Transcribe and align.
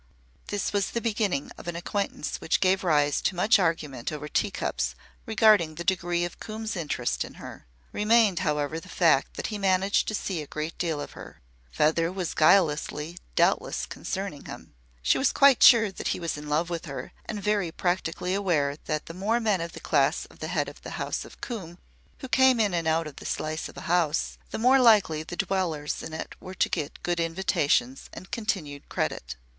This 0.47 0.73
was 0.73 0.89
the 0.89 0.99
beginning 0.99 1.51
of 1.59 1.67
an 1.67 1.75
acquaintance 1.75 2.37
which 2.37 2.59
gave 2.59 2.83
rise 2.83 3.21
to 3.21 3.35
much 3.35 3.59
argument 3.59 4.11
over 4.11 4.27
tea 4.27 4.49
cups 4.49 4.95
regarding 5.27 5.75
the 5.75 5.83
degree 5.83 6.25
of 6.25 6.39
Coombe's 6.39 6.75
interest 6.75 7.23
in 7.23 7.35
her. 7.35 7.67
Remained, 7.91 8.39
however, 8.39 8.79
the 8.79 8.89
fact 8.89 9.35
that 9.35 9.45
he 9.53 9.59
managed 9.59 10.07
to 10.07 10.15
see 10.15 10.41
a 10.41 10.47
great 10.47 10.75
deal 10.79 10.99
of 10.99 11.11
her. 11.11 11.39
Feather 11.71 12.11
was 12.11 12.33
guilelessly 12.33 13.17
doubtless 13.35 13.85
concerning 13.85 14.45
him. 14.45 14.73
She 15.03 15.19
was 15.19 15.31
quite 15.31 15.61
sure 15.61 15.91
that 15.91 16.07
he 16.07 16.19
was 16.19 16.35
in 16.35 16.49
love 16.49 16.71
with 16.71 16.85
her, 16.85 17.11
and 17.27 17.39
very 17.39 17.71
practically 17.71 18.33
aware 18.33 18.77
that 18.85 19.05
the 19.05 19.13
more 19.13 19.39
men 19.39 19.61
of 19.61 19.73
the 19.73 19.79
class 19.79 20.25
of 20.31 20.39
the 20.39 20.47
Head 20.47 20.67
of 20.67 20.81
the 20.81 20.97
House 20.97 21.25
of 21.25 21.41
Coombe 21.41 21.77
who 22.21 22.27
came 22.27 22.59
in 22.59 22.73
and 22.73 22.87
out 22.87 23.05
of 23.05 23.17
the 23.17 23.25
slice 23.27 23.69
of 23.69 23.77
a 23.77 23.81
house, 23.81 24.39
the 24.49 24.57
more 24.57 24.79
likely 24.79 25.21
the 25.21 25.37
dwellers 25.37 26.01
in 26.01 26.11
it 26.11 26.33
were 26.39 26.55
to 26.55 26.69
get 26.69 27.03
good 27.03 27.19
invitations 27.19 28.09
and 28.11 28.31
continued 28.31 28.89
credit. 28.89 29.35